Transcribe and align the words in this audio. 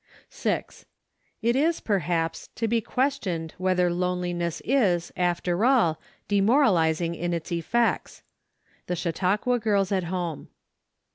40 0.29 0.49
APKIL. 0.57 0.61
6. 0.71 0.85
It 1.43 1.55
is, 1.55 1.79
perhaps, 1.79 2.49
to 2.55 2.67
be 2.67 2.81
questioned 2.81 3.53
whether 3.59 3.91
loneliuess 3.91 4.59
is, 4.65 5.11
after 5.15 5.63
all, 5.63 6.01
demoralizing 6.27 7.13
in 7.13 7.35
its 7.35 7.51
effects. 7.51 8.23
The 8.87 8.95
Chautauqua 8.95 9.59
Girls 9.59 9.91
at 9.91 10.05
Ilome. 10.05 10.47